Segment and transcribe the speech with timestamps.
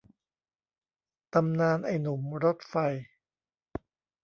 [1.33, 2.75] ตำนานไอ้หนุ่มรถไฟ